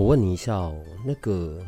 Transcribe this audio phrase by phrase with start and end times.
[0.00, 1.58] 我问你一下哦，那个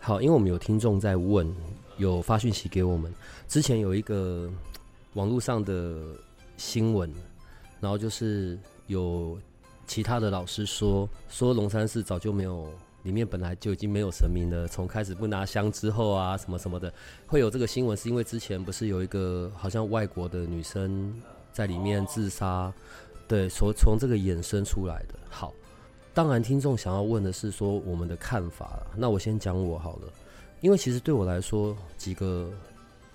[0.00, 1.50] 好，因为我们有听众在问，
[1.96, 3.10] 有发讯息给我们。
[3.48, 4.50] 之前有一个
[5.14, 5.98] 网络上的
[6.58, 7.10] 新闻，
[7.80, 9.38] 然后就是有
[9.86, 12.70] 其他的老师说，说龙山寺早就没有，
[13.04, 14.68] 里面本来就已经没有神明了。
[14.68, 16.92] 从开始不拿香之后啊，什么什么的，
[17.26, 21.18] 会有这个新闻，是因为之前不是有一个好像外国的女生
[21.50, 22.70] 在里面自杀，
[23.26, 25.14] 对，从从这个衍生出来的。
[25.30, 25.54] 好。
[26.12, 28.82] 当然，听众想要问的是说我们的看法。
[28.96, 30.08] 那我先讲我好了，
[30.60, 32.50] 因为其实对我来说，几个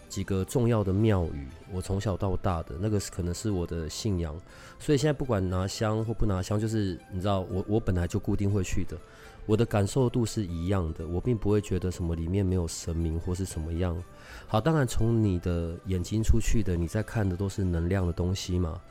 [0.08, 4.34] 几个重要的庙宇，我从小到大的那个可能是我的信仰。
[4.80, 8.98] 所以现在不管拿香或不拿香，就是你知道，我我本来就固定会去的。
[9.46, 14.02] 我的感受度是一样的，我并不会觉得什么里面没有神明或是什么样。
[14.48, 18.82] 好，当然从你的眼睛出去的，你在看的都是能量的东西嘛。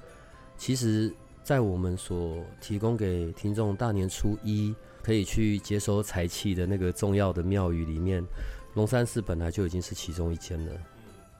[0.59, 1.13] 其实。
[1.45, 8.25] 在我们所提供给听众大年初一可以去接收财气的那个重要的庙宇里面，
[8.73, 10.73] 龙山寺本来就已经是其中一间了。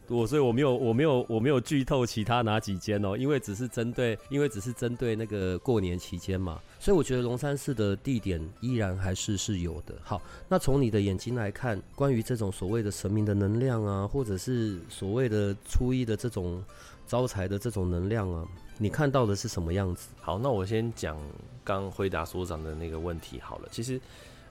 [0.09, 9.95] 我所以我没有我没有我没有剧透其他哪几间哦，因为只是针对因为只是针对那个过年期间嘛，所以我觉得龙山寺的地点依然还是是有的。
[10.03, 16.63] 好，那从你的眼睛来看，关于这种所谓的神明的能量啊，或者是所谓的初一的这种
[17.07, 18.47] 招财的这种能量啊。
[18.77, 20.09] 你看到的是什么样子？
[20.21, 21.17] 好，那我先讲
[21.63, 23.69] 刚回答所长的那个问题好了。
[23.71, 24.01] 其实，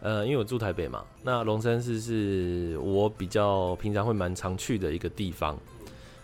[0.01, 5.57] 呃，因为我住台北嘛，那龙山寺是我比较平常会蛮常去的一个地方。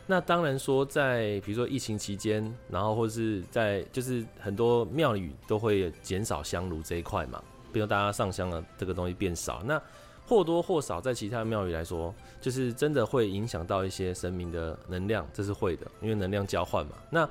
[0.08, 9.80] 那当然说，在比如说疫情期间，然后或者是在就是很多庙宇都会减少香炉这一块嘛，比如大家上香的这个东西变少，那
[10.26, 16.94] 或多或少在其他庙宇来说，就是真的会影响到一些神明的能量，这是会的，因为能量交换嘛。
[17.12, 17.30] 那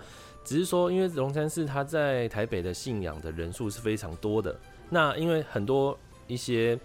[0.48, 5.94] 只是说，因为龙山寺它在台北的信仰的人数是非常多的，那因为很多
[6.26, 6.78] 一些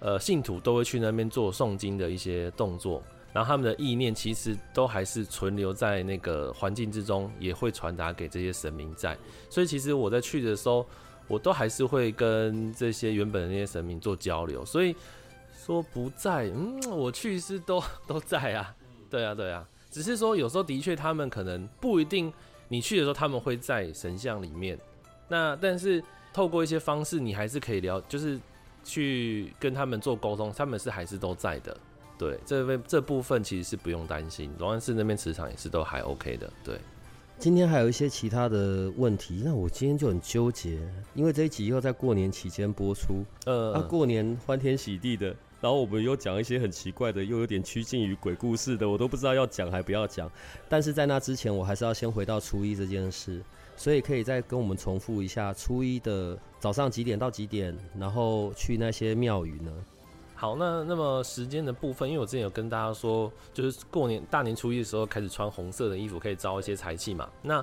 [0.00, 3.00] 呃信徒都会去那边做诵经的一些动作，
[3.32, 9.16] 然后他们的意念其实都还是存留在那个环境之中，也会传达给这些神明在。
[9.48, 10.84] 所以其实我在去的时候，
[11.28, 14.64] 我都还是会跟这些原本的那些神明做交流。
[14.64, 14.96] 所以
[15.64, 18.74] 说不在，嗯，我去是都 都在啊，
[19.08, 22.32] 对啊，对啊，只是说有时候的确他们可能不一定。
[22.72, 24.78] 你去的时候，他们会在神像里面。
[25.28, 28.38] 那但是透过一些方式，你还是可以聊，就是
[28.84, 31.76] 去跟他们做沟通，他们是还是都在的。
[32.16, 34.52] 对，这位这部分其实是不用担心。
[34.58, 36.48] 龙安寺那边磁场也是都还 OK 的。
[36.62, 36.78] 对，
[37.38, 40.78] 今天还有一些其他的问题，那我今天就很纠结，
[41.14, 45.34] 因为这一集又在过年期间播出，呃，啊，过年欢天喜地的。
[45.60, 50.30] 然后我们又讲一些很奇怪的，又有点趋近于鬼故事的，我都不知道要讲还不要讲。
[50.68, 53.42] 但是在那之前，我还是要先回到初一这件事，
[53.76, 59.70] 所以可以再跟我们重复一下初一的早上几点到几点，然后去那些庙宇呢？
[60.34, 67.28] 好，那那么时间的部分，因为我之前有跟大家说，就是过年大年初一的时候开始穿红色的衣服，可以招一些财气嘛。
[67.42, 67.62] 那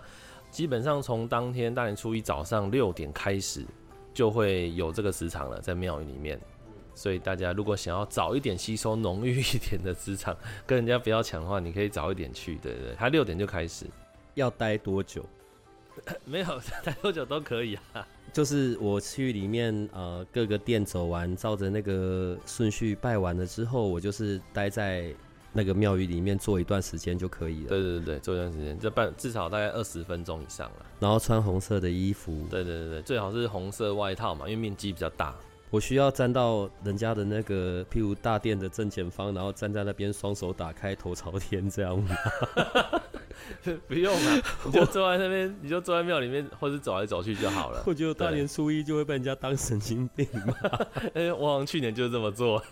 [0.52, 3.66] 基本上从当天大年初一早上六点开始，
[4.14, 6.40] 就会有这个时长了，在庙宇里面。
[6.97, 10.35] 所以大家如果想要早一点吸收浓郁一点的磁场，
[10.66, 12.96] 跟人家不要抢的话，你可以早一点去，对对对。
[12.96, 13.85] 他六点就开始，
[14.34, 15.24] 要待多久？
[16.25, 18.08] 没有待多久都可以啊。
[18.34, 25.14] 就是我去里面呃各个店走完，照着那个顺序拜完了之后，我就是待在
[25.53, 27.69] 那个庙宇里面坐一段时间就可以了。
[27.69, 30.85] 对对对坐一段时间，这半至少大概二十分钟以上了。
[31.00, 32.46] 然后穿红色的衣服。
[32.50, 35.35] 对对对对，最好是红色外套嘛，因为面积比较大。
[35.69, 42.16] 我需要站到人家的那个，譬如大殿的正前方，然后站在那边，双手打开，头朝天，这样吗？
[43.87, 47.84] 不用了， 你就坐在那边，你就坐在庙里面，或者走来走去就好了。
[47.85, 50.55] 我觉得大年初一就会被人家当神经病嘛。
[51.14, 52.64] 哎，我好像去年就是这么做，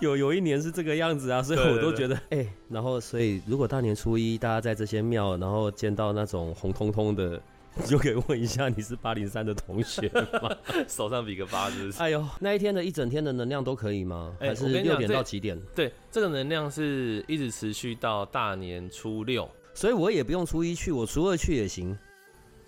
[0.00, 7.38] 有有一年是这个样子啊，所以我都觉得，哎，然后所以如果大年初一大家在这些庙，然后见到那种红彤彤的。
[7.86, 10.08] 就可以问一下，你是八零三的同学
[10.42, 10.50] 吗？
[10.88, 11.92] 手上比个八字。
[11.98, 14.34] 哎呦，那一天的一整天的能量都可以吗？
[14.40, 15.58] 还是六点到几点？
[15.74, 21.96] 对，这个能量是一直持续到大年初六，所以我也不用初一去，我初二去也行。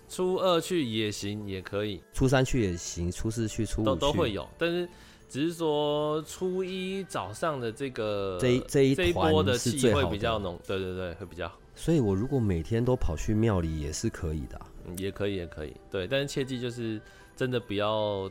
[0.07, 4.87] 初二去也行，也可以，初三去也行，初四去，初五都都会有，但是
[5.29, 10.05] 只是说初一早上的这个这一这一这一波团的气会。
[10.09, 16.99] 比较浓，对对对，会比较好，所以我如果每天都跑去庙里也是可以的啊、嗯也可以也可以，对，但是切记就是
[17.35, 18.29] 真的不要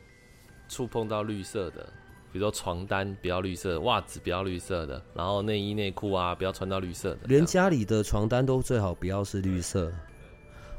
[0.69, 1.87] 触碰到绿色的。
[2.33, 9.91] 比如说床单不要绿色，袜子不要绿色的，然后内衣内裤啊不要穿到绿色的，连家里的床单都最好不要是绿色。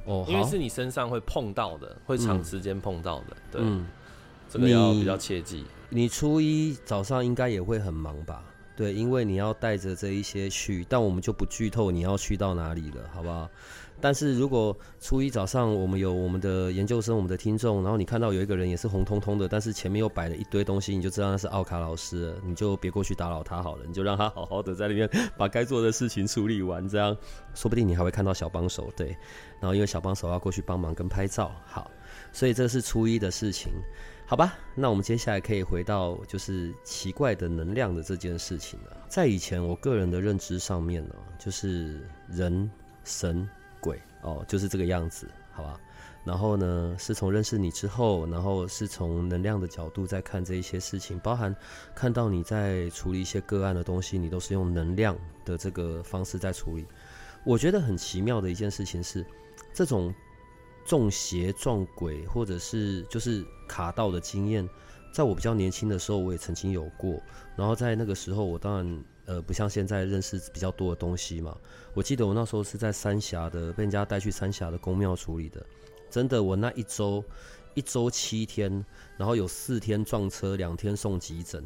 [0.06, 3.86] 哦，因为是，你身上会碰到的，会长时间碰到的，对，嗯，
[4.50, 5.66] 这个要比较切记。
[5.90, 8.42] 你初一早上应该也会很忙吧？
[8.78, 13.50] 对，因为你要带着这一些去，但我们就不剧透你要去到哪里了，好不好？
[14.02, 27.16] 但是如果初一早上我们有我们的研究生、我们的听众，然后你看到有一个人也是红彤彤的，但是前面又摆了一堆东西，你就知道那是奥卡老师了，你就别过去打扰他好了，你就让他好好的在里面把该做的事情处理完，这样
[27.54, 29.16] 说不定你还会看到小帮手，对。
[29.60, 31.90] 然后因为小帮手要过去帮忙跟拍照，好，
[32.34, 33.72] 所以这是初一的事情。
[34.26, 38.98] 好吧，那我们接下来可以回到就是奇怪的能量的这件事情了。
[39.10, 42.72] 在以前我个人的认知上面呢，就是人、
[43.04, 43.48] 神、
[44.22, 45.80] 哦，就是这个样子，好吧。
[46.24, 51.56] 然后呢，是从认识你之后，然后是从能量的角度在看这一些事情，包含
[51.96, 56.86] 看到你在处理一些个案的东西，你都是用能量的这个方式在处理。
[57.44, 59.26] 我觉得很奇妙的一件事情是，
[59.74, 60.14] 这种
[60.86, 64.70] 中邪撞鬼，或者是就是卡到的经验，
[65.12, 67.20] 在我比较年轻的时候，我也曾经有过。
[67.56, 71.58] 然后在那个时候，我当然呃不像现在认识比较多的东西嘛。
[71.94, 75.66] 我记得我那时候是在三峡的，被人家带去三峡的公庙处理的。
[76.10, 77.24] 真的，我那一周
[77.74, 78.86] 一周七天，
[79.16, 81.64] 然后有四天撞车，两天送急诊，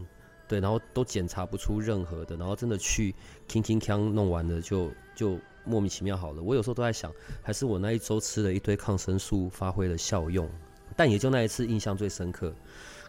[0.48, 3.16] 对，然后都检查不出任何的，然后真的去
[3.48, 6.44] 铿铿锵弄完了就就莫名其妙好了。
[6.44, 10.48] 我有时候都在想，还是我那一周吃了一堆抗生素发挥了效用，
[10.96, 12.54] 但也就那一次印象最深刻。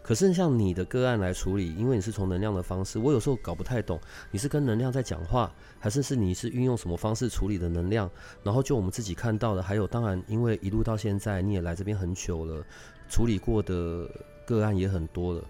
[0.07, 3.99] 可是像你的个案来处理，因为你是从能量的方式，我有时候搞不太懂，
[4.31, 8.09] 你是跟能量在讲话，还是是你是运用什么方式处理的能量？
[8.41, 12.65] 然后就我们自己看到的，还有当然，因为一路到现在你也来这边很久了，
[13.09, 14.09] 处理过的
[14.45, 15.43] 个案也很多了，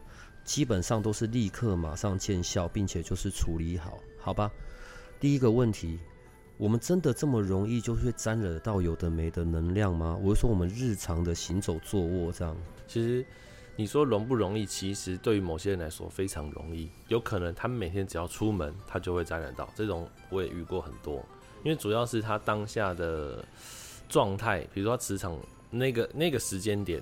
[0.44, 4.52] 基本上都是立刻马上见效，并且就是处理好，好吧？
[5.20, 6.00] 第一个问题，
[6.58, 10.18] 我们真的这么容易就会沾惹到有的没的能量吗？
[10.20, 12.58] 我是说我们日常的行走坐卧这样。
[12.88, 13.24] 其实
[13.78, 19.70] 你说容不容易，其实对于某些人来说非常容易，有可能他们每天只要出门，他就会沾染到。
[19.76, 21.24] 这种我也遇过很多，
[21.64, 23.46] 因为主要是他当下的
[24.10, 25.38] 状态，比如说他磁场
[25.70, 27.02] 那个那个时间点，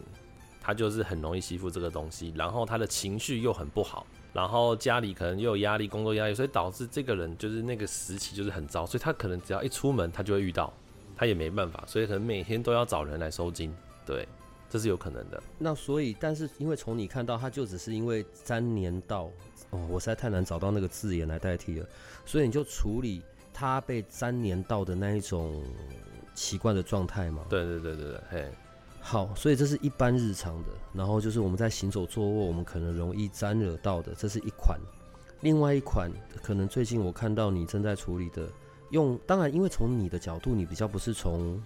[0.61, 4.05] 他就是很容易吸附这个东西，然后他的情绪又很不好。
[4.33, 10.73] 然后家里可能又有压力，工作压力，所以导致这个人就是那个时期就是很糟，所以他可能只要一出门，他就会遇到，
[11.15, 13.73] 他也没办法，所以可能每天都要找人来收金，
[14.05, 14.27] 对，
[14.69, 15.41] 这是有可能的。
[15.57, 19.31] 那所以，但是因为从你看到，它就只是因为粘连到，
[19.69, 21.87] 哦，我实在太难找到那个字眼来代替了，
[22.25, 23.21] 所以你就处理
[23.53, 25.63] 它被粘连到的那一种
[26.33, 27.43] 奇怪的状态嘛。
[27.49, 28.51] 对对对对对，嘿，
[28.99, 34.79] 好，所以这是一般日常的，然后就是我们在行走坐卧，我们可能容易沾惹到的，这是一款。
[35.41, 36.11] 另外一款，
[36.41, 38.49] 可能最近我看到你正在处理的，
[38.89, 41.61] 用当然，因为从你的角度，你比较不是从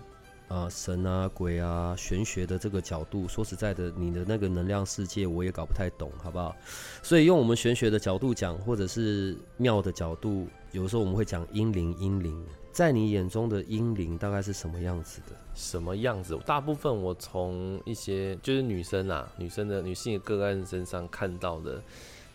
[0.49, 6.55] 啊、神啊、鬼啊、玄学的这个角度，说实在的，你的那个能量世界我也搞不太懂，好不好？
[7.03, 15.35] 所以用我们玄学的角度讲，或者是庙的角度，有时候我们会讲阴灵，阴灵，在你眼中的阴灵大概是什么样子的？
[15.53, 16.35] 什么样子？
[16.47, 21.79] 大部分我从一些就是女生啊，女生的女性的个案身上看到的，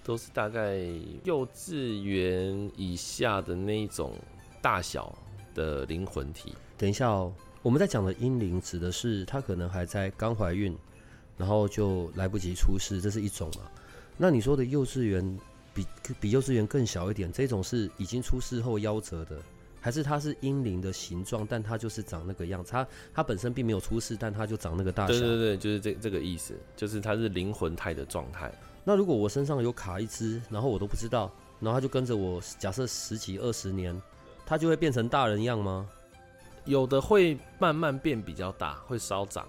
[0.04, 0.76] 都是大概
[1.24, 4.12] 幼稚园以下的那一种
[4.62, 5.12] 大小
[5.52, 6.54] 的灵魂体。
[6.76, 7.32] 等一下哦，
[7.64, 10.76] 我们在讲的阴灵指的是她可能还在刚怀孕，
[11.38, 13.62] 然后就来不及出世，这是一种嘛？
[14.18, 15.38] 那你说的幼稚园
[15.72, 15.86] 比
[16.20, 19.38] 比幼稚园更小一点，这种是已经出世后夭折的，
[19.80, 22.70] 还是它是阴灵的形状，但它就是长那个样子？
[22.76, 25.14] 它它本身并没有出世，但它就长那个大小。
[25.14, 28.52] 对对对，就是这这个意思，就是它是灵魂态的状态。
[28.84, 33.98] 那如果我身上有卡一只，然后我都不知道，然后它就跟着我，假设十几二十年，
[34.44, 35.88] 它就会变成大人样吗？
[36.64, 39.46] 有的会慢慢变比较大，会稍长，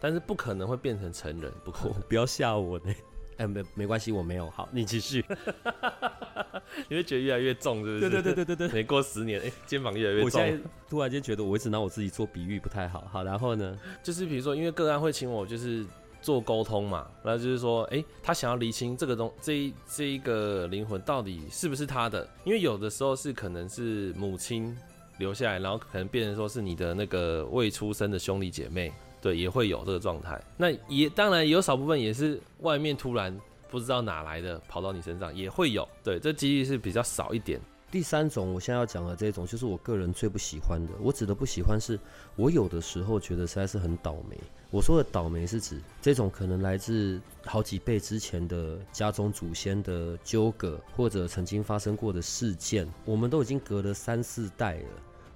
[0.00, 2.00] 但是不可能会变成成人，不可能。
[2.08, 2.94] 不要吓我呢。
[3.36, 4.48] 哎，没没关系，我没有。
[4.50, 5.24] 好，你继续。
[6.88, 8.00] 你会觉得越来越重，是不是？
[8.00, 8.68] 对对对对对对。
[8.68, 10.70] 每过十年，哎、肩膀越来越重我现在重。
[10.88, 13.08] 突然间觉得我一直拿我自己做比喻不太好。
[13.10, 13.76] 好，然后呢？
[14.04, 15.84] 就是比如说，因为个案会请我就是
[16.22, 24.76] 做沟通嘛，然后就是说，哎、他想要厘清这个东这一这一个灵魂到底是不是他的，因为有的时候是可能是母亲
[25.18, 28.92] 留下来，然后可能变成说是你的那个未出生的兄弟姐妹。
[29.20, 30.38] 对，也会有这个状态。
[30.58, 33.34] 那也当然有少部分也是外面突然
[33.70, 35.88] 不知道哪来的跑到你身上，也会有。
[36.02, 37.58] 对，这几率是比较少一点。
[37.94, 40.92] 第三种，我现在要讲的这种，就是我个人最不喜欢的。
[41.00, 41.96] 我指的不喜欢，是
[42.34, 44.36] 我有的时候觉得实在是很倒霉。
[44.72, 54.88] 我说的倒霉是指这种可能来自好几辈之前的家中祖先的纠葛，或者曾经发生过的事件，我们都已经隔了三四代了，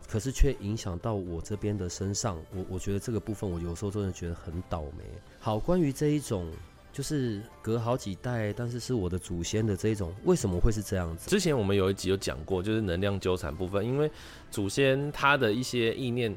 [0.09, 2.37] 可是却影响到我这边的身上。
[2.53, 5.05] 我我觉得这个部分，我有时候真的觉得很倒霉。
[5.38, 6.50] 好，关于这一种。
[6.99, 11.31] 就是隔好几代，但是是我的祖先的这种，为什么会是这样子？
[11.31, 14.11] 之前我们有一集有讲过，就是能量纠缠部分，因为
[14.50, 16.37] 祖先他的一些意念，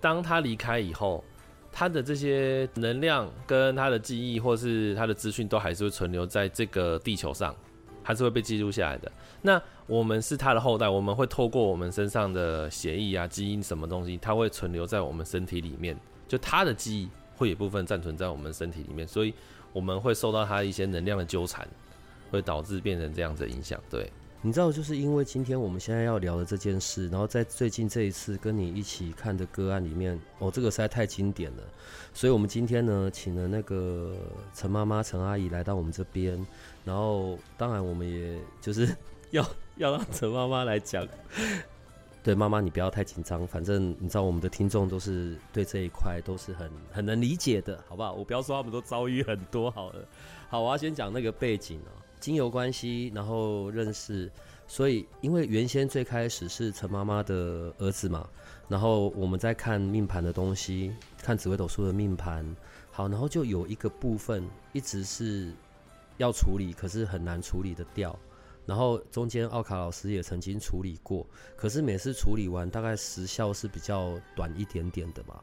[0.00, 1.22] 当他离开以后，
[1.70, 7.54] 他的这些能量跟他的记忆或是他的资讯，都还是会存留在这个地球上，
[8.02, 9.12] 还是会被记录下来的。
[9.42, 15.94] 那我们是他的后代，我们会透过我们身上的血液啊、基因什么东西，它会存留在我们身体里面，
[16.26, 19.34] 就他的记忆会有部分暂存在我们身体里面，所以。
[19.74, 21.68] 我们会受到它一些能量的纠缠，
[22.30, 23.78] 会导致变成这样子影响。
[23.90, 31.62] 对，你知道，就是因为今天我们现在要聊的这件事，然后在最近这一次跟你一起看的个案里面，哦，这个实在太经典了，
[32.14, 34.14] 所以我们今天呢，请了那个
[34.54, 36.46] 陈妈妈、陈阿姨来到我们这边，
[36.84, 38.88] 然后当然我们也就是
[39.32, 39.44] 要
[39.76, 41.04] 要让陈妈妈来讲。
[42.24, 43.46] 对妈妈，你不要太紧张。
[43.46, 48.14] 反正你知道，我们的听众都是对这一块都是很很能理解的，好不好？
[48.14, 50.08] 我不要说他们都遭遇很多好了。
[50.48, 54.32] 好，我要先讲那个背景哦，经由关系，然后认识。
[54.66, 58.26] 所以，因为原先最开始是陈妈妈的儿子嘛，
[58.68, 62.56] 然后我们在看命盘的东西，看紫微斗数的命盘。
[62.90, 65.52] 好，然后就有一个部分一直是
[66.16, 68.18] 要处理，可是很难处理的掉。
[68.66, 75.40] 然后中间奥卡老师也曾经处理过，可是每次处理完大概时效是比较短一点点的嘛。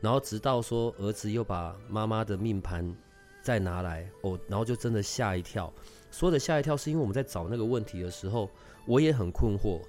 [0.00, 2.94] 然后直到说儿子又把妈妈的命盘
[3.42, 5.72] 再拿来哦，然后就真的吓一跳。
[6.10, 8.50] 说的吓一跳是因为我们在找那个问题的时候，
[8.86, 9.80] 我也很困惑，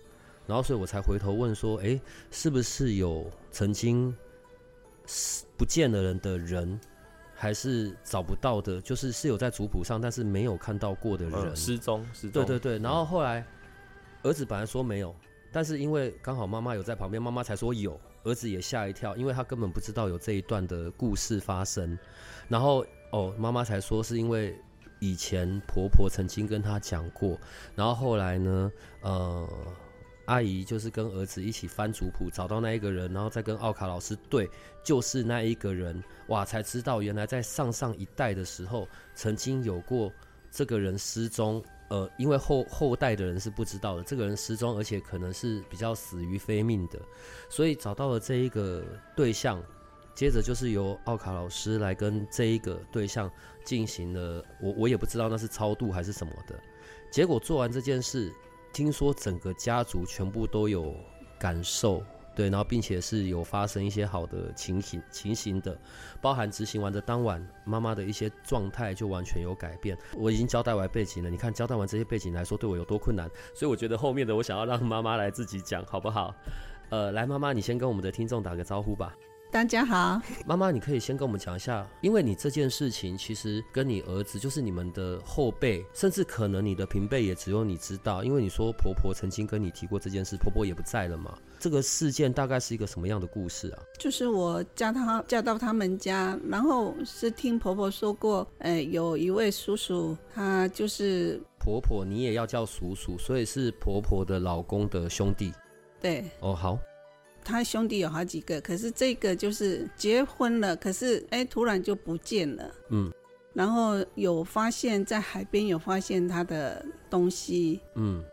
[0.47, 1.99] 然后所以我才回头问说，哎，
[2.31, 4.15] 是不是有曾经
[5.57, 6.79] 不见了人的人？
[7.35, 12.31] 还是找不到的，就是是有在族谱上，但是没有看到过的人失踪，失踪。
[12.31, 13.45] 对对对，然后后来
[14.23, 15.13] 儿子本来说没有，
[15.51, 21.97] 但是因为刚好妈妈有在旁边，妈妈才说有，儿子也吓一跳，因为他根本不知道有这一段的故事发生。
[22.47, 24.57] 然后哦，妈妈才说是因为
[24.99, 27.37] 以前婆婆曾经跟他讲过，
[27.75, 29.47] 然后后来呢，呃。
[30.25, 34.49] 阿姨就是跟儿子一起翻族谱，找到那一个人，然后再跟奥卡老师对，
[34.83, 40.11] 就是那一个人，哇，才知道原来在上上一代的时候，曾经有过
[40.49, 46.99] 这个人失踪，呃，因为后后代的人是不知道的，这个人失踪，而且可能是比较死于非命的，
[47.47, 48.83] 所以找到了这一个
[49.15, 49.61] 对象，
[50.15, 53.29] 接着就是由奥卡老师来跟这一个对象
[53.63, 56.59] 进行了，我我也不知道那是超度还是什么的，
[57.11, 58.33] 结果做完这件事。
[58.75, 60.93] 听说整个家族全部都有
[61.39, 62.03] 感受，
[62.35, 65.79] 对，然后并且是有发生一些好的情形情形的，
[66.19, 69.97] 包含执行完的当晚，妈妈的一些状态就完全有改变。
[70.17, 76.35] 我已经交代完背景了，你看交代完这些背景来说对我有多困难，所以我觉得后面的我想要让妈妈来自己讲，好不好？
[76.89, 79.15] 呃，来，妈妈你先跟我们的听众打个招呼吧。
[79.51, 91.37] 大家好，妈妈，你可以先跟我们讲一下，因为你这件事情其实跟你儿子，就是你们的后辈，甚至可能你的平辈也只有你知道，因为你说婆婆曾经跟你提过这件事，婆婆也不在了嘛。
[91.57, 93.79] 这个事件大概是一个什么样的故事啊？
[93.97, 105.53] 就是我嫁他嫁到他们家，然后是听婆婆说过，哎，有一位叔叔，他就是婆婆，你也要叫叔叔，所以是婆婆的老公的兄弟。
[106.01, 106.77] 对，哦，好。
[107.45, 112.71] 他兄弟有好几个，可是这个就是结婚了，可是哎，突然就不见了。
[112.89, 113.13] 嗯，
[113.53, 117.79] 然后有发现，在海边有发现他的东西。
[117.93, 118.23] 嗯，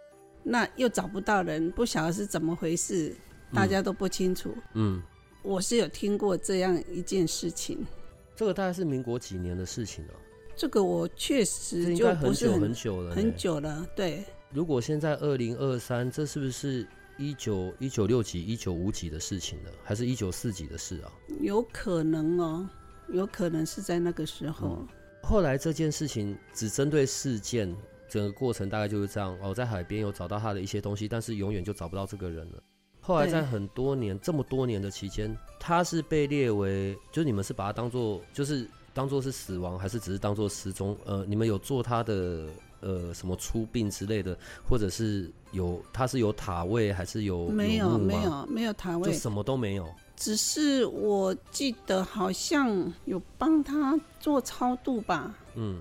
[0.43, 3.15] 那又找不到人，不晓得是怎么回事，
[3.53, 4.57] 大家都不清楚。
[4.73, 5.03] 嗯，
[5.43, 7.87] 我是有听过这样一件事情。
[8.35, 10.15] 这个大概是民国几年的事情了？
[10.57, 13.87] 这个我确实就不是很久了，很久了。
[13.95, 16.87] 对，如果现在二零二三，这是不是？
[17.19, 21.13] 一九一九六几一九五几的事情了，还是一九四几的事啊？
[21.41, 22.69] 有可能哦，
[23.09, 24.87] 有可能是在那个时候。
[25.23, 27.73] 后来这件事情只针对事件，
[28.09, 29.39] 整个过程大概就是这样。
[29.41, 32.63] 哦，在海边有找到他的一些东西，但是永远就找不到这个人了。
[33.01, 40.97] 后来在很多年这么多年的期间，他是被列为，就你们是把他当做就是当做是死亡，还是只是当做失踪？
[41.05, 42.49] 呃，你们有做他的
[42.83, 44.37] 呃什么出殡之类的，
[44.69, 49.89] 或者是有他是有塔位还是有没有没有没有塔位，就什么都没有。
[50.15, 55.35] 只是我记得好像有帮他做超度吧。
[55.55, 55.81] 嗯，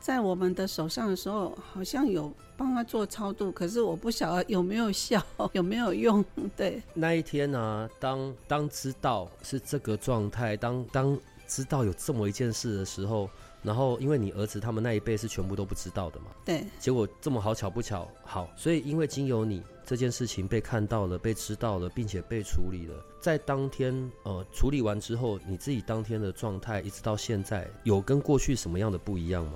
[0.00, 6.22] 在我们的手上的时候，好像有帮他做超度，可是我不晓得有没有效， 有没有用。
[6.56, 13.30] 对，那一天呢，当当知道是这个状态，当当知道有这么一件事的时候。
[13.64, 16.66] 然后，因为你儿子他们那一辈是全部都不知道的嘛，对。
[16.78, 23.94] 结果这么好巧不巧，好，所以因为经由你这件事情被看到了、被知道了，并且被处理了，在当天
[24.24, 29.54] 呃处理完之后，你自己当天的状态一直到现在，有跟过去什么样的不一样吗？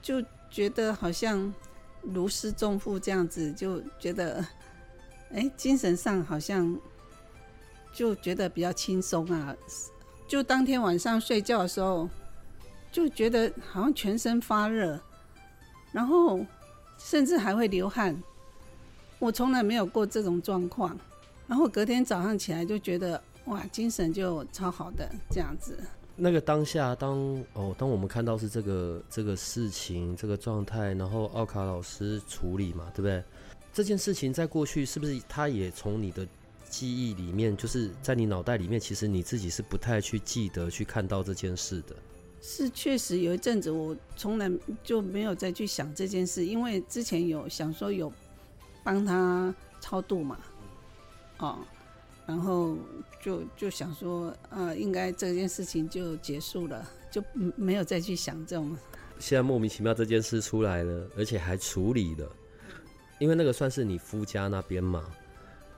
[0.00, 0.14] 就
[0.50, 1.52] 觉得好像
[2.00, 4.42] 如释重负这样子，就觉得
[5.30, 6.74] 哎，精神上好像
[7.92, 9.54] 就觉得比较轻松啊。
[10.26, 12.08] 就当天晚上睡觉的时候。
[12.96, 14.98] 就觉得好像全身发热，
[15.92, 16.40] 然后
[16.96, 18.16] 甚至还会流汗。
[19.18, 20.98] 我从来没有过这种状况。
[21.46, 25.78] 然后隔天早上起来就觉得哇，精神就超好的这样子。
[26.16, 27.18] 那个当下，当
[27.52, 33.22] 哦，当我们看到是这个这个事情这个状态，然后奥卡老师处理嘛，对不对？
[33.74, 36.26] 这件事情在过去是不是他也从你的
[36.66, 41.94] 记忆里面，就是在你脑袋里面，其实你自己是不太去记得去看到这件事的。
[42.40, 44.50] 是确实有一阵子，我从来
[44.84, 48.12] 就没有再去想这件事，因为之前有想说有
[48.84, 50.38] 帮他超度嘛，
[51.38, 51.58] 哦，
[52.24, 52.76] 然后
[53.20, 57.22] 就就想说，呃，应该这件事情就结束了，就
[57.56, 58.76] 没有再去想这种。
[59.18, 62.30] 现在莫名其妙这件事出来了，而且还处理了，
[63.18, 65.04] 因为那个算是你夫家那边嘛，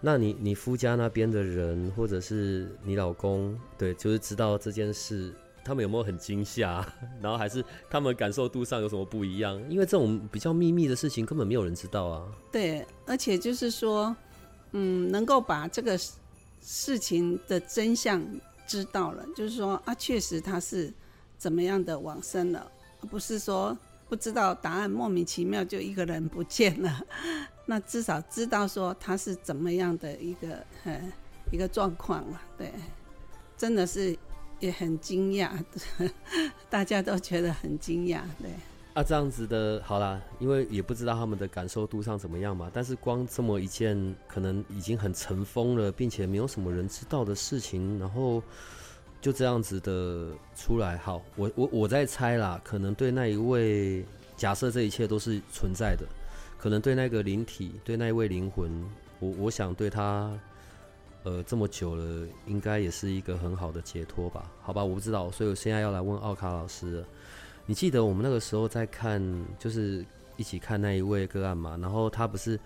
[0.03, 5.33] 那你你夫家那边的人，或者是你老公，对，就是知道这件事。
[5.69, 6.83] 他们有没有很惊吓？
[7.21, 9.61] 然后还是他们感受度上有什么不一样？
[9.69, 12.27] 因为这种比较秘密的事情，根本没有人知道啊。
[12.51, 14.17] 对，而且就是说，
[14.73, 16.01] 嗯，能够把这个
[16.63, 18.25] 事情的真相
[18.67, 20.91] 知道了，就是说啊，确实他是
[21.37, 22.67] 怎么样的往生了，
[23.11, 23.77] 不是说
[24.09, 27.01] 不知道答案，莫名其妙就一个人不见了。
[27.67, 31.13] 那至少知道说他是怎么样的一个呃
[31.53, 32.41] 一个状况了。
[32.57, 32.73] 对，
[33.59, 34.19] 真的是。
[34.61, 35.51] 也很惊讶，
[36.71, 38.51] 大家都觉得很惊讶，对。
[38.95, 42.69] 啊，这样子的，好啦，因为也不知道他们的感受度上怎么样嘛。
[42.75, 48.43] 但是光这么一件可能已经很尘封了，并且没有什么人知道的事情，然后
[49.21, 50.97] 就这样子的出来。
[50.97, 54.05] 好，我我我在猜啦，可能对那一位，
[54.37, 56.05] 假设这一切都是存在的，
[56.59, 58.69] 可能对那个灵体，对那一位灵魂，
[59.21, 60.37] 我我想对他。
[61.25, 64.51] 呃，这么久了，应该也是一个很好的解脱吧？
[64.63, 67.05] 好吧，我不知道，所以我现在要来问奥卡老师。
[67.67, 69.21] 你记得我们那个时候在看，
[69.59, 70.03] 就是
[70.37, 71.77] 一起看那一位个案嘛？
[71.77, 72.59] 然后他不是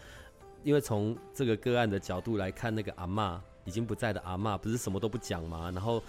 [0.62, 5.70] 因为从这个个案的角度来看，那个阿妈已经不在的阿妈，不是什么都不讲嘛？
[5.72, 6.00] 然后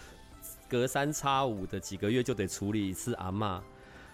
[0.70, 3.64] 隔三差五的几个月就得处理一次阿妈，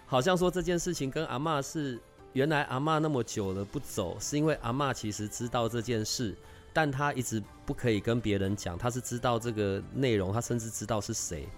[0.06, 2.00] 好像说这件事情跟阿妈是
[2.32, 6.34] 原来阿妈那么久了不走，是因为阿妈其实知道这件事。
[6.72, 11.48] 但他一直不可以跟别人讲，他是知道这个内容，他甚至知道是谁，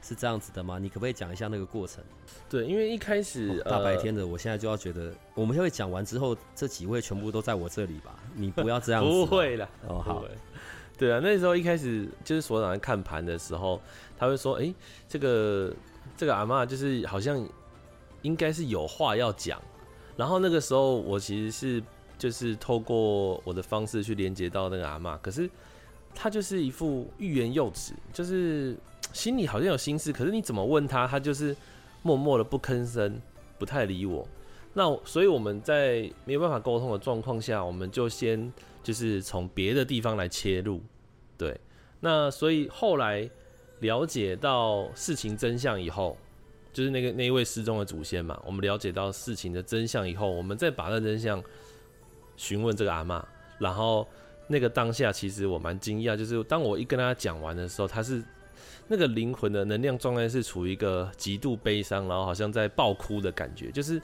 [0.00, 0.78] 是这样子的吗？
[0.78, 2.02] 你可不可以讲一下那个过程？
[2.48, 8.14] 对，因为一开始大白天的，我现在就要觉得，我们会讲完之后，这几位全部都在我这里吧？
[8.34, 9.68] 你不要这样子， 不会了。
[9.88, 10.24] 哦，好。
[10.96, 13.80] 对啊，那时候一开始就是所长在看盘的时候，
[14.16, 14.72] 他会说：“哎，
[15.08, 15.74] 这个
[16.16, 17.44] 这个阿妈就是好像
[18.20, 19.60] 应该是有话要讲。”
[20.16, 21.82] 然后那个时候我其实是。
[22.22, 25.50] 就是透过我的方式去连接到那个阿妈，可是
[26.14, 28.76] 他就是一副欲言又止，就是
[29.12, 31.56] 心里好像有心事，可是你怎么问他，他就是
[32.02, 33.20] 默默的不吭声，
[33.58, 34.24] 不太理我。
[34.72, 38.52] 那所以我们在没有办法沟通的状况下，我们就先
[38.84, 40.80] 就是从别的地方来切入，
[41.36, 41.58] 对。
[41.98, 43.28] 那所以后来
[43.80, 46.16] 了解到事情真相以后，
[46.72, 51.42] 就是那个那一位失踪的祖先嘛，我们了解到事情的真相以后，我们再把那真相。
[52.42, 53.24] 询问这个阿妈，
[53.56, 54.04] 然后
[54.48, 58.20] 那个当下其实我蛮惊讶，就是当我一跟他讲完的时候，他是
[58.88, 64.02] 那个灵魂的能量状态是处于一个极度悲伤，然后好像在爆哭的感觉，就是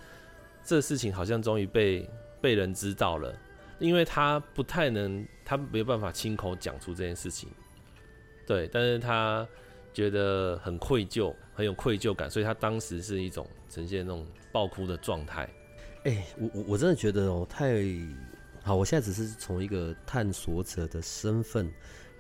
[0.65, 2.09] 这事情好像终于被
[2.41, 3.35] 被人知道了，
[3.81, 7.49] 因为他不太能，他没有办法亲口讲出这件事情，
[8.47, 9.45] 对，但是他
[9.93, 15.51] 觉得很愧疚，很有愧疚感，所以他当时是一种呈现那种爆哭的状态。
[16.05, 17.83] 哎，我我我真的觉得哦，太
[18.63, 18.77] 好。
[18.77, 21.71] 我现在只是从一个探索者的身份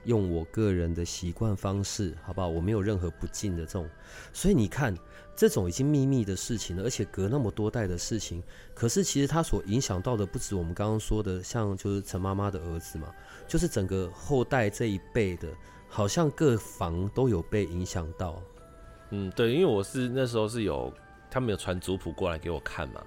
[0.04, 2.48] 用我个人的习惯方式，好不好？
[2.48, 3.88] 我没有任何不敬的这种，
[4.32, 4.96] 所以你看，
[5.36, 8.42] 这种已经秘密的事情了，而且隔那么多代的事情，
[8.74, 13.14] 可是其实它所影响到的不止我们刚刚说的，像就是陈妈妈的儿子嘛，
[13.46, 15.48] 就是整个后代这一辈的，
[15.88, 18.42] 好像各房都有被影响到。
[19.10, 20.92] 嗯，对，因为我是那时候是有
[21.30, 23.02] 他们有传族谱过来给我看嘛。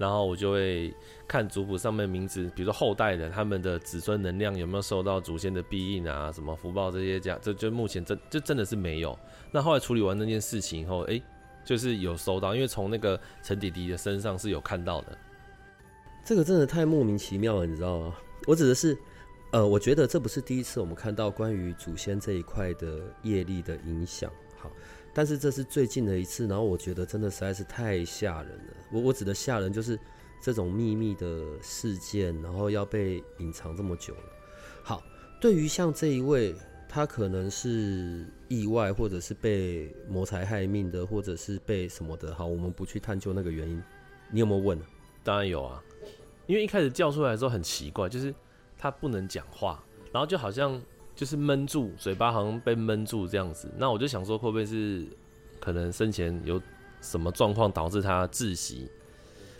[0.00, 0.94] 然后我就会
[1.28, 9.16] 看族谱上面名字，比如说后代的他们的子孙能量有没有受到祖先的庇应啊，什么福报这些，这样这就目前真就真的是没有。
[9.52, 11.20] 那后来处理完那件事情以后，哎，
[11.62, 15.18] 就是有收到，因为从那个陈弟弟的身上是有看到的。
[16.24, 18.16] 这个真的太莫名其妙了，你知道吗？
[18.46, 18.96] 我指的是，
[19.52, 24.32] 呃，我觉得这不是第一次我们看到关于祖先这一块的业力的影响。
[25.12, 28.74] 但是这是最近的一次，然后我觉得真的实在是太吓人了。
[28.92, 29.98] 我我指的吓人就是
[30.40, 34.22] 这种秘密的事件，然后要被隐藏这么久了。
[34.82, 35.02] 好，
[35.40, 36.54] 对于像这一位，
[36.88, 42.34] 他可能是意外，或者是被谋财害命的，或者是被什么的。
[42.34, 43.82] 好，我们不去探究那个原因。
[44.30, 44.80] 你有没有问？
[45.24, 45.82] 当然有啊，
[46.46, 48.34] 因为一开始叫出来的时候很奇怪，就是
[48.78, 50.80] 他不能讲话，然后就好像。
[51.20, 53.70] 就是闷住，嘴巴好像被闷住这样子。
[53.76, 55.06] 那我就想说，会不会是
[55.60, 56.58] 可能生前有
[57.02, 58.90] 什么状况导致他窒息，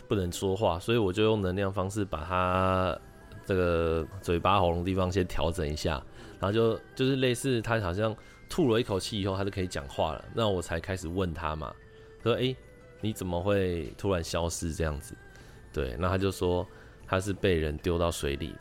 [0.07, 0.79] 不能说话？
[0.79, 2.99] 所以我就用能量方式把他
[3.45, 6.03] 这个嘴巴、喉咙地方先调整一下，
[6.39, 8.15] 然后就就是类似他好像
[8.49, 10.25] 吐了一口气以后，他就可以讲话了。
[10.33, 11.71] 那我才开始问他嘛，
[12.23, 12.55] 说：“哎，
[13.01, 15.15] 你怎么会突然消失这样子？”
[15.71, 16.67] 对，那他就说
[17.05, 18.55] 他是被人丢到水里，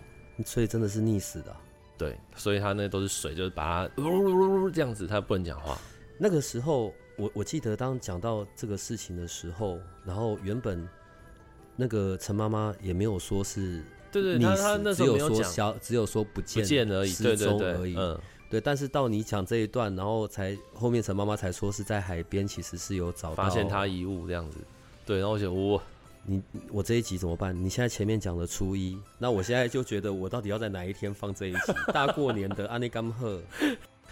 [0.44, 1.56] 所以真的是溺死的。
[2.00, 3.94] 对，所以他那都是水，就是把它
[4.72, 5.76] 这样子，他不能讲话。
[6.18, 10.88] 那个时候，我我记得当讲到这个事情的时候，然后原本
[11.76, 17.94] 那个陈妈妈也没有说是对对，他他那时候只有说消，只有说不见不见而已，失踪而已。
[17.94, 18.58] 嗯，对。
[18.58, 24.58] 但是到你讲这一段，然后才后面陈妈妈才说是在海边，其实是有找发现他遗物这样子。
[25.04, 25.82] 对，然后我想我。
[26.24, 27.56] 你我这一集怎么办？
[27.56, 31.72] 你现在前面讲了初一，那我现在就觉得我到底要在哪一天放这一集？
[31.92, 33.40] 大过年的阿内甘赫，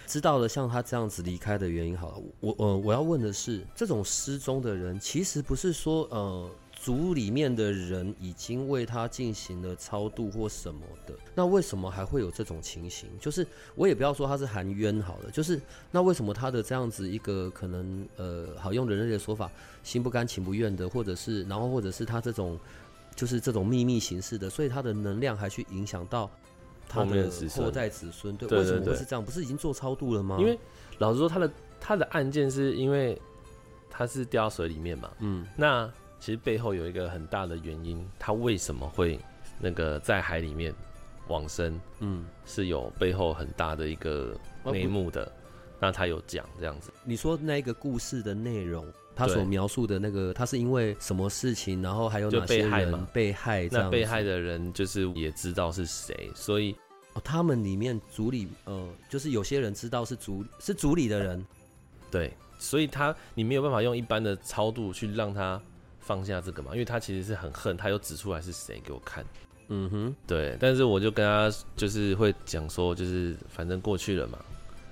[0.07, 2.23] 知道了像他这样子离开的原因好了。
[2.39, 6.49] 我呃我要问的是，这种失踪的人，其实不是说呃。
[6.81, 13.09] 族里面的人已经为他进行了超度或什么的，那为什么还会有这种情形？
[13.19, 15.61] 就是我也不要说他是含冤好了，就是
[15.91, 19.51] 那为什么他的这样子一个可能呃，好用人类的说法，
[19.83, 22.57] 心不甘情不愿的，或者是然后或者是他这种
[23.13, 26.31] 就是这种秘密形式的，所以他的能量还去影响到
[26.87, 29.23] 他的后代子孙，对，为什么会是这样？
[29.23, 30.37] 不是已经做超度了吗？
[30.39, 30.57] 因为
[30.99, 33.21] 老实说，他的他的案件是因为
[33.89, 35.91] 他是掉到水里面嘛，嗯，那。
[36.19, 39.17] 其实背后有一个很大的原因，他为什么会
[39.59, 40.73] 那个在海里面
[41.27, 41.79] 往生？
[41.99, 45.31] 嗯，是有背后很大的一个内幕的。
[45.79, 46.91] 那他有讲这样子。
[47.05, 51.81] 你说那个故事的内容，他所描述的那个，他是因为什么事情？
[51.81, 53.69] 然后还有哪些人被害？
[53.71, 56.75] 那被害的人就是也知道是谁，所以
[57.13, 61.45] 哦，他们里面组里呃，就是有些人知道是组是组里的人，
[62.11, 65.61] 对，所以他你没有办法用一般的超度去让他。
[66.09, 69.23] 放下这个嘛，因为他其实是很恨，他又指出来是谁给我看，
[69.67, 74.39] 嗯哼，对，但是我就跟他就是会讲说，就是反正过去了嘛，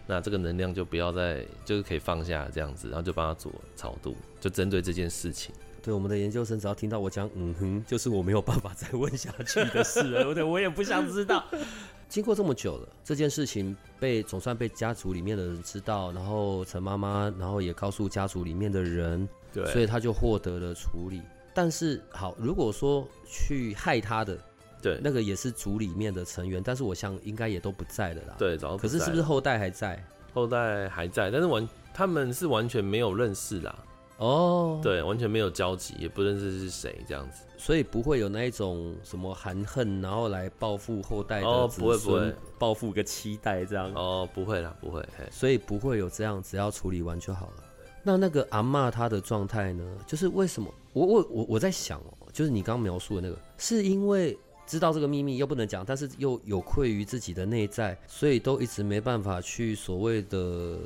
[0.05, 5.55] 那这个能量就不要再，就是可以放下这样子，然后就帮他做超度，就针对这件事情。
[5.81, 11.43] 对，我们的研究生只要听到我讲嗯哼，就是我没有办法再问下去的事了，对，我也不想知道。
[12.07, 19.27] 经过这么久了，这件事情被总算被家族里面的人知道，然后陈妈妈，然后也告诉家族里面的人。
[19.65, 21.21] 所以他就获得了处理。
[21.53, 24.37] 但是好，如果说去害他的，
[24.81, 28.35] 对，那个也是组里面的成员，但是我想应该也都不在了啦。
[28.37, 30.01] 对，可是是不是后代还在？
[30.33, 33.75] 后代还在，但是完他们是完全没有认识啦。
[34.17, 43.91] 哦，对，完全没有交集，也不认识是谁这样子，所以不会有那一种什么含恨，然后来报复后代的子孙，报复个期待这样。
[43.93, 47.63] 哦，不会啦，不会，所以不会有这样，只要处理完就好了。
[48.07, 49.83] 那那个阿妈她的状态呢？
[50.07, 60.77] 就是为什么我我我我在想哦，就是你刚刚描述的那个，是因为知道这个秘密又不能讲，但是又有愧于自己的内在，所以都一直没办法去所谓的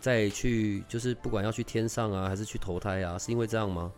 [0.00, 3.92] 再去，就是不管要去天上啊，还是去投胎啊，是因为这样吗？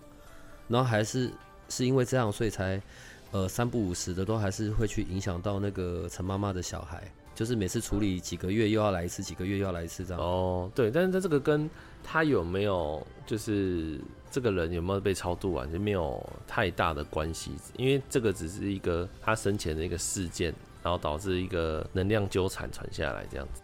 [0.67, 1.31] 然后还是
[1.69, 2.83] 是因为这样，所以才
[3.31, 10.23] 呃三不五时的都还是会去影响到那个陈妈妈的小孩，就是每次处理几个月又要来一次，几个月又要来一次这样。
[10.23, 11.69] 哦，对，但是在这个跟
[12.03, 13.99] 他有没有就是
[14.31, 23.63] 这个人有没有被超度完，就没有太大的关系，因为这个只是一个他生前的一个事件，然后导致一个能量纠缠传下来这样子。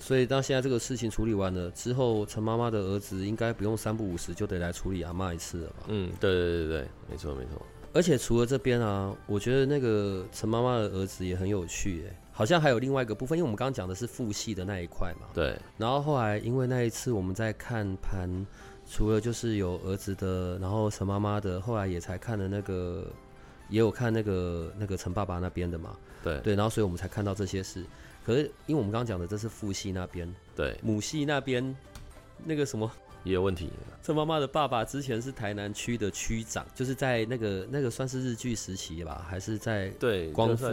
[0.00, 5.86] 所以当现在这个事情处理完了之后，陈妈妈的儿子应该不用三不五时就得来处理阿妈一次了吧？
[5.88, 7.60] 嗯，对对对对，没错没错。
[7.92, 15.26] 而且除了这边啊，我觉得那个陈妈妈的儿子也很有趣，哎，好像还有另外一个部分，因为我们刚刚讲的是父系的那一块嘛。
[15.34, 15.58] 对。
[15.76, 18.46] 然后后来因为那一次我们在看盘，
[18.88, 23.04] 除了就是有儿子的，然后陈妈妈的，后来也才看了那个，
[23.68, 25.96] 也有看那个那个陈爸爸那边的嘛。
[26.22, 27.84] 对对，然后所以我们才看到这些事。
[28.24, 31.76] 可是因为我们刚刚讲的这是父系那边，对，母系那边
[32.44, 32.88] 那个什么。
[33.24, 33.68] 也有问题。
[34.00, 40.68] 陈妈妈的爸爸之前是台南区的区长，就是在那个那个算是日据时期吧，还是在对光复？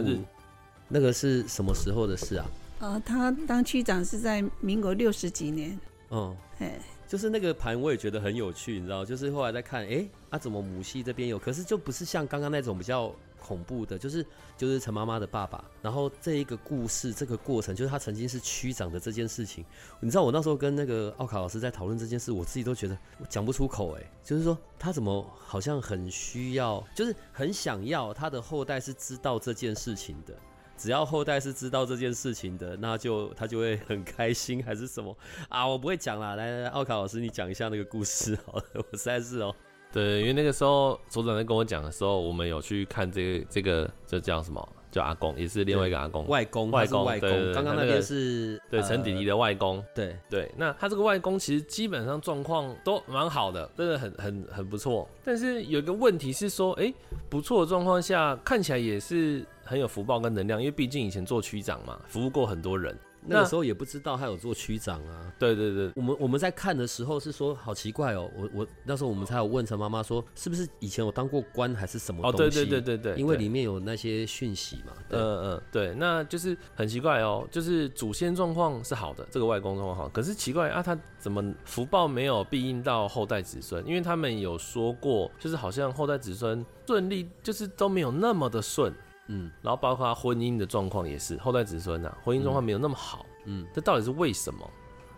[0.88, 2.46] 那个是什么时候的事啊？
[2.80, 5.78] 呃，他当区长是在民国六十几年。
[6.08, 11.38] 哦，哎，就是那个盘我也觉得很有趣，你知道，就是后来在看，哎，啊怎么母系这边有？
[11.38, 13.12] 可是就不是像刚刚那种比较。
[13.38, 14.26] 恐怖的，就是
[14.58, 19.64] 就是陈妈妈的爸爸，然后这一个故事，这个过程，就是他曾经是区长的这件事情，
[20.00, 30.34] 你知道，我那时候跟那个奥卡老师在讨论这件事，我自己都觉得我讲不出口，哎，就是说他怎么好像很需要，就是很想要他的后代是知道这件事情的，
[30.76, 35.16] 只要后代是知道这件事情的，那就他就会很开心，还是什么
[35.48, 35.66] 啊？
[35.66, 39.54] 我不会讲啦，来来，奥卡老师你讲一下那个故事好了，我实在是哦。
[39.92, 44.68] 对，因为那个时候所长在跟我讲的时候，我们有去看这个这个，这叫什么？
[44.96, 47.52] 叫阿公，也是另外一个阿公，外公，外公，外公。
[47.52, 49.84] 刚刚那个是对陈弟弟的外公。
[49.94, 55.08] 对对，那他这个外公其实基本上状况都蛮好的，真的很很很不错。
[55.22, 56.92] 但是有一个问题是说，哎，
[57.28, 62.96] 不错的状况下，看起来也是很有福报跟能量，因为毕竟以前做区长嘛，服务过很多人。
[63.28, 65.32] 那个时候也不知道他有做区长啊。
[65.38, 72.26] 对对对，我们我们在看的时候是说好奇怪哦，我我那时候我们才有问陈妈妈说是不是以前我当过官还是什么？
[72.26, 74.92] 哦，对对对对对，因为里面有那些讯息嘛。
[75.10, 83.86] 嗯嗯，对，那就是很奇怪哦，就是祖先状况是好的，这个外公状况好，可是奇怪啊，他怎么福报没有庇应到后代子孙？
[83.86, 88.92] 因为他们有说过，就是好像后代子孙顺利，就是都没有那么的顺。
[89.28, 93.24] 嗯，然后包括他婚姻的状况也是，后代子孙呐，婚姻状况没有那么好。
[93.44, 94.70] 嗯，这到底是为什么？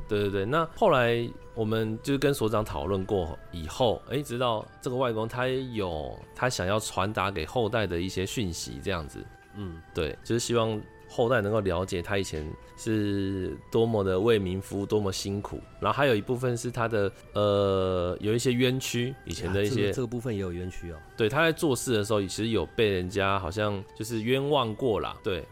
[0.09, 9.25] 对对对，那后来我们就是跟所长讨论过以后，哎，知道这个外公他有他想要传达给后代的一些讯息，这样子。
[9.55, 10.81] 嗯，对，就是希望。
[11.09, 20.97] 后代能够了解他以前是多么的为民服务，多么辛苦，然后还有一部分是他的呃有一些冤屈，以前的一些这个部分也有冤屈哦。
[21.16, 25.16] 对，他在做事的时候其实有被人家好像就是冤枉过啦。
[25.23, 25.44] 对，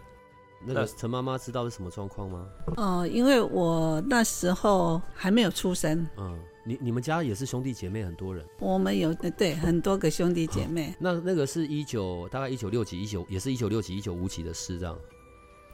[0.65, 2.47] 那个陈妈妈知道是什么状况吗？
[2.77, 6.07] 哦，因为我那时候还没有出生。
[6.17, 8.45] 嗯，你你们家也是兄弟姐妹很多人？
[8.59, 10.95] 我们有对很多个兄弟姐妹。
[10.99, 14.99] 那那个是一九大概一九六几一九也是一九六几一九五几的事这样。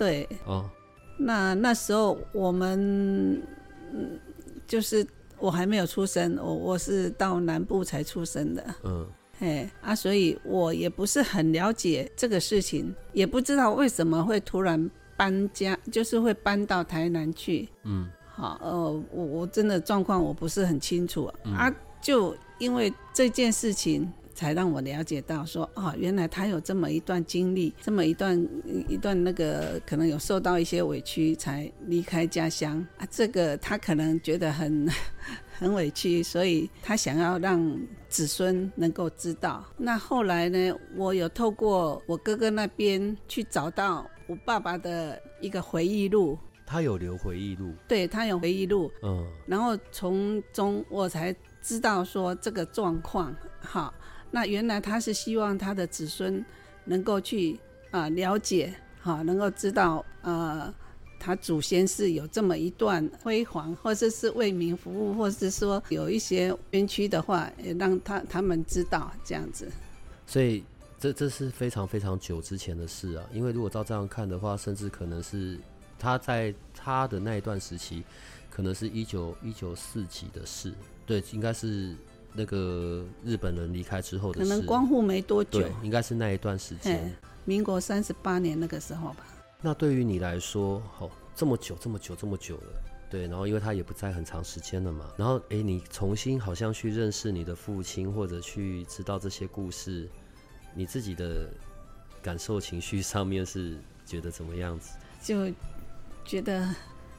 [0.02, 0.68] 对，哦，
[1.16, 3.40] 那那时候我们，
[3.92, 4.18] 嗯，
[4.66, 5.06] 就是
[5.38, 9.06] 我还没有出生，我我是到南部才出生的，嗯，
[9.38, 24.12] 哎啊，所以我也不是很了解这个事情，也不知道为什么会突然搬家，就是会搬到台南去，嗯，好，呃，我我真的状况我不是很清楚啊，就因为这件事情。
[24.34, 28.48] 才让我了解到说，哦，原来他有这么一段经历，这么一段
[28.88, 33.06] 一段那个可能有受到一些委屈，才离开家乡啊。
[33.10, 34.88] 这个他可能觉得很
[35.58, 39.64] 很委屈，所以他想要让子孙能够知道。
[39.76, 53.92] 那后来呢，我有透过我哥哥那边去找到我爸爸的一个回忆录，他有留回忆录，对他有回忆录，嗯，然后从中我才知道说这个状况，哈。
[54.34, 56.42] 那原来他是希望他的子孙
[56.86, 60.72] 能够去啊了解，哈，能够知道呃，
[61.20, 69.70] 他祖先是有这么一段辉煌，或者是为民服务，或者是说有一些冤屈的话，也让他他们知道这样子。
[70.26, 70.64] 所以
[70.98, 75.60] 这这是非常非常久之前的事啊，因为如果照这样看的话，甚至可能是
[75.98, 78.02] 他在他的那一段时期，
[78.48, 80.72] 可能是一九一九四几的事，
[81.04, 81.94] 对，应该是。
[82.34, 87.14] 那个日本人离开之后的可能光复没多久，应该是那一段时间，
[87.44, 89.26] 民国三十八年那个时候吧。
[89.60, 93.26] 那对于你来说，好这么久，这么久，这么久了，对。
[93.26, 100.08] 然后因为他也不在很长时间了嘛，然后哎，你重新好像去认识你的父亲，或者去知道这些故事，
[100.74, 101.48] 你自己的
[102.22, 104.96] 感受、情绪上面是觉得怎么样子？
[105.22, 105.52] 就
[106.24, 106.68] 觉得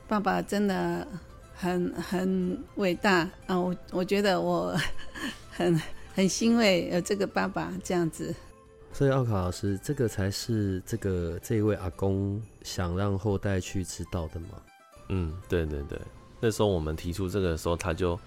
[0.08, 1.08] 爸爸真的。
[1.56, 3.60] 很很伟大啊！
[3.60, 4.76] 我我觉得我
[5.52, 5.80] 很
[6.14, 8.34] 很欣慰有这个爸爸这样子。
[8.92, 14.50] 所以奥卡老师，这个才是这个这一位阿公想让后代去知道的吗？
[15.10, 16.00] 嗯，对对对，
[16.40, 18.20] 那时候我们提出这个的时候，他就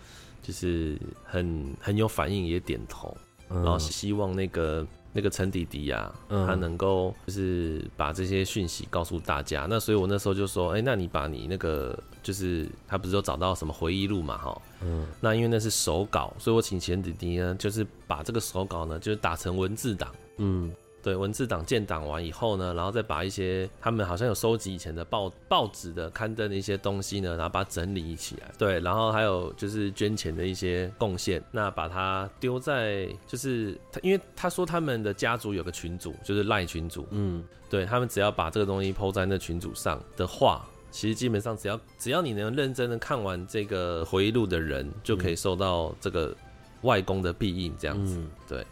[0.42, 3.16] 就是很很有反应，也点头，
[3.48, 9.66] 然后希望那个那个陈弟弟呀，他能够就是把这些讯息告诉大家。
[9.68, 20.70] 那所以我那时候就说，哎，那你把你那个就是他不是有找到什么回忆录嘛，哈，嗯，那因为那是手稿，所以我请钱弟弟呢，就是把这个手稿呢，就是打成文字档，嗯。
[21.06, 28.50] 对文字档建档完以后呢，然后再把一些他们好像有收集以前的报报纸的刊登的一些东西呢，然后把它整理起来。
[28.58, 37.06] 对，然后还有就是捐钱的一些贡献，那把它丢在就是他，因为他说他们的家族有个群组，就是赖群组。
[37.12, 46.34] 嗯，对他们只要把这个东西抛在那群组上的话，其实基本上只要只要你能认真的看完这个回忆录的人，就可以收到这个
[46.82, 48.20] 外公的庇应这样子。
[48.48, 48.66] 对。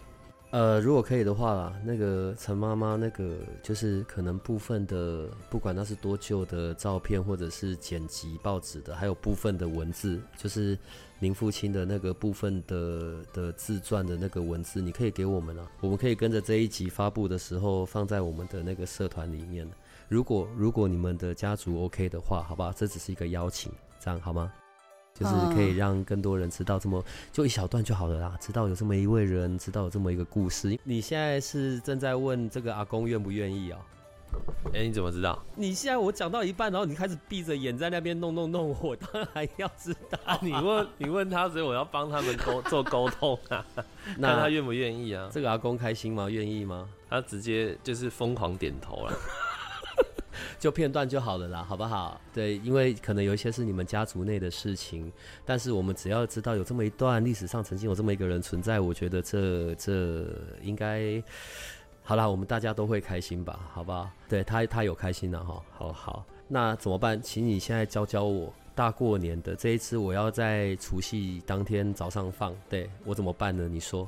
[0.55, 10.79] 呃，如果可以的话，那个陈妈妈，那个就是可能部分的，不管那是多旧的照片，或者是剪辑报纸的，还有部分的文字，就是
[11.19, 19.69] 您父亲的那个部分的的自传的那个文字，你可以给我们啊，我们可以跟着这一集发布的时候放在我们的那个社团里面。
[20.09, 24.53] 如果如果你们的家族 OK 的话，好吧，这只是一个邀请，这样好吗？
[25.19, 30.77] 就是可以让更多人知道这么就一小段就好了啦，知道有这么一位人，知道有这么一个故事。
[30.83, 33.79] 你现在是正在问这个阿公愿不愿意啊？
[34.73, 35.41] 哎，你怎么知道？
[35.55, 40.19] 你现在我讲到一半，然后你开始闭着眼在那边弄弄弄，我当然要知道。
[40.43, 43.65] 你问 你问他，所以我要帮他们沟做沟通啊。
[44.19, 45.31] 那他愿不愿意啊？
[45.33, 46.29] 这个阿公开心吗？
[46.29, 46.89] 愿意吗？
[47.09, 49.13] 他直接就是疯狂点头了。
[50.59, 52.21] 就片段就好了啦，好不好？
[52.33, 55.13] 对，因为可能有一些是你们家族内的事情，
[55.45, 60.27] 但是我们只要知道有这么一段历史上曾经有这么一个人存在，我觉得这这
[60.63, 61.23] 应该
[62.03, 64.11] 好啦，我们大家都会开心吧，好不好？
[64.29, 67.21] 对他他有开心了哈，好好，那怎么办？
[67.23, 73.67] 请你现在教教我，大过年的这一次我要在除夕当天早上放，对我怎么办呢？
[73.69, 74.07] 你说，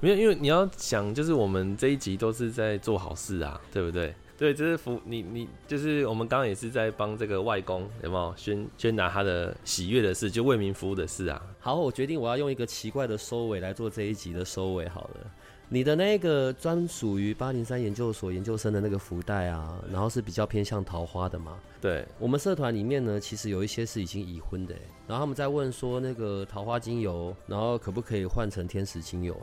[0.00, 4.14] 没有，因为你要想，就是我们这一集都是在做好事啊，对不对？
[4.40, 11.42] 对，这是服你你就是我们刚刚也是在帮这个外公有没有宣宣达他的喜悦的事，就为民服务的事啊。
[11.58, 14.88] 好，我决定我要用一个奇怪的收尾来做这一集的收尾。
[14.88, 15.30] 好了，
[15.68, 21.58] 你的那个专属于八零三研究所研究生的那个福袋啊，然后是比较偏向桃花的嘛？
[21.78, 24.74] 对，我们社团里面呢，其实有一些是已经已婚的，
[25.06, 29.38] 然后他们在问说那个桃花精油，然后可不可以换成天使精油？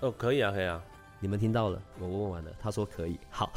[0.00, 0.84] 哦，可以啊，可以啊。
[1.18, 1.82] 你们听到了？
[1.98, 3.18] 我问完了，他说可以。
[3.30, 3.50] 好。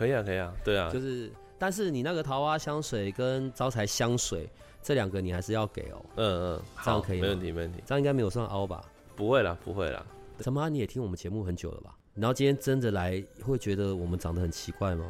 [0.00, 4.48] 可以啊，可以啊，对啊，就是，但是你那个桃花香水跟招财香水
[4.82, 6.02] 这两个你还是要给哦。
[6.16, 7.82] 嗯嗯，这样可以，没问题，没问题。
[7.84, 8.82] 这样应该没有算凹吧？
[9.14, 10.02] 不会啦，不会啦。
[10.38, 10.70] 什么？
[10.70, 11.94] 你也听我们节目很久了吧？
[12.14, 15.04] 然后今天真的来，会觉得我们长得很奇怪吗？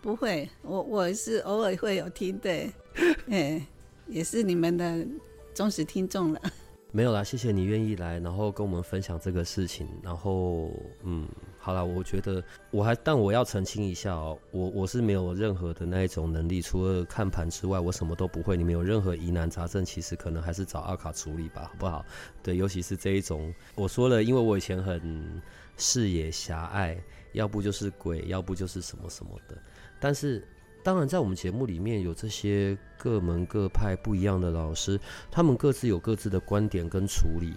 [0.00, 2.50] 不会，我我是偶尔会有听的，
[3.28, 3.62] 哎，
[4.08, 5.06] 也是你们的
[5.52, 6.40] 忠实听众了。
[6.92, 10.70] 没有啦，谢谢你愿意来，然后跟我们分享这个事情，然后
[11.02, 11.28] 嗯。
[11.62, 18.56] 好了，我觉得我还，但我要澄清一下哦，我我是没有任何的那一种能力，除了看盘之外，我什么都不会。
[18.56, 22.02] 你们有任何疑难杂症，其实可能还是找阿卡处理吧，好不好？
[22.42, 25.42] 对，尤其是这一种，我说了，因为我以前很
[25.76, 26.96] 视野狭隘，
[27.32, 29.54] 要不就是鬼，要不就是什么什么的。
[30.00, 30.42] 但是，
[30.82, 34.98] 当然，在我们节目里面有这些各门各派不一样的老师，
[35.30, 37.52] 他们各自有各自的观点跟处理。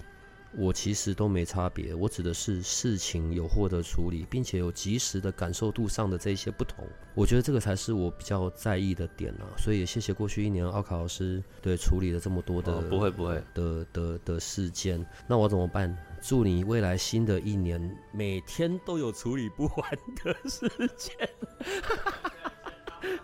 [0.56, 9.50] 我其实都没差别，我指的是事情有获得处理，并且有及时的感受度上的这些不同，我觉得这个才是我比较在意的点啊。
[9.58, 15.96] 所以也谢谢过去一年奥卡老师对处理了这么多的不会不会的的的事件，那我怎么办？
[16.22, 19.92] 祝你未来新的一年每天都有处理不完
[20.24, 21.30] 的事件。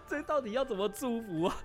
[0.10, 1.56] 这到底要怎么祝福啊？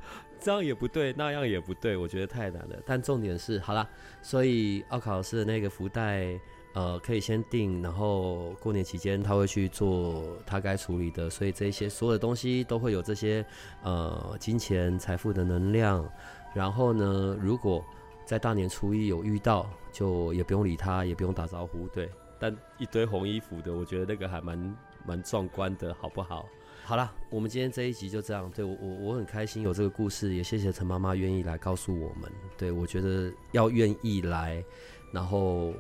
[0.44, 2.76] 这样也不对，那样也不对，我觉得太难了。
[2.85, 3.88] 但重点是，好了，
[4.20, 6.38] 所以奥考老师的那个福袋，
[6.74, 13.42] 呃，可以先定，然后过年期间他会去做他该处理的，所以这些所有的东西都会有这些
[13.83, 16.07] 呃金钱财富的能量。
[16.54, 17.83] 然后呢，如果
[18.26, 22.11] 在大年初一有遇到，就也不用理他，也不用打招呼，对。
[22.38, 24.76] 但一堆红衣服的，我觉得那个还蛮
[25.07, 26.46] 蛮壮观的，好不好？
[26.87, 28.51] 好了，我们今天这一集就这样。
[28.55, 32.30] 对我，我我很开心有这个故事，也谢谢陈妈妈愿意来告诉我们。
[32.59, 34.62] 对我觉得要愿意来，
[35.11, 35.72] 然后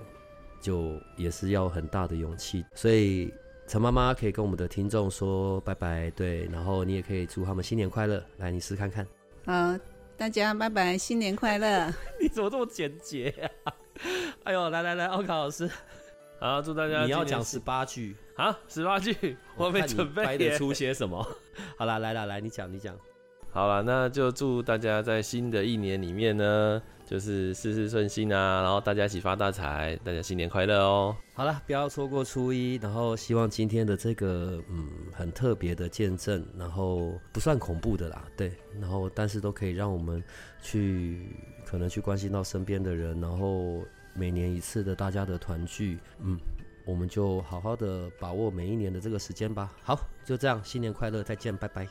[0.62, 2.64] 就也是要很大的勇气。
[2.74, 3.30] 所以
[3.66, 8.24] 陈妈妈可以跟我们的听众说拜拜，对，然后你也可以祝他们新年快乐。
[8.38, 9.06] 来，你试看看。
[9.44, 9.78] 好，
[10.16, 11.92] 大家拜拜，新年快乐。
[12.18, 13.50] 你怎么这么简洁呀？
[14.44, 15.70] 哎呦，来来来，奥卡老师。
[16.44, 21.26] 好，祝大家你要讲十八句啊，十八句，我没准备，得出些什么？
[21.78, 22.94] 好啦，来啦，来，你讲，你讲。
[23.50, 31.16] 好了，那就祝大家在新的一年里面呢，就是事事顺心啊，然后大家一起发大财，大家新年快乐哦。
[31.32, 40.22] 好了，不要错过初一，然后希望今天的这个嗯很特别的见证，然后不算恐怖的啦，对，然后但是都可以让我们
[40.60, 41.26] 去
[41.64, 43.82] 可能去关心到身边的人，然后
[44.14, 46.38] 每年一次的大家的团聚，嗯，
[46.86, 49.72] 我们就好好的把握每一年的这个时间吧。
[49.82, 51.88] 好，就这样，新年快乐，再见，拜拜。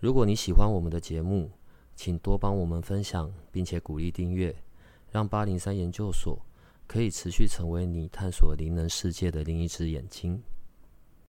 [0.00, 1.50] 如果你喜欢我们的节目，
[1.94, 4.54] 请多帮我们分享，并且鼓励订阅，
[5.10, 6.40] 让八零三研究所
[6.86, 10.42] 可以持续成为你探索灵能世界的另一只眼睛。